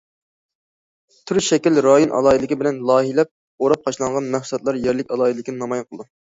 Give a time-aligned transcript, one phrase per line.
[1.31, 6.13] تۈر، شەكىل، رايون ئالاھىدىلىكى بىلەن لايىھەلەپ، ئوراپ قاچىلانغان مەھسۇلاتلار يەرلىك ئالاھىدىلىكنى نامايان قىلىدۇ.